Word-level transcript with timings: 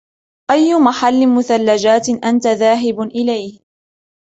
أي 0.51 0.73
مَحَل 0.75 1.35
مثلجات 1.37 2.09
أنتَ 2.09 2.47
ذاهب 2.47 3.01
إليه؟ 3.01 3.59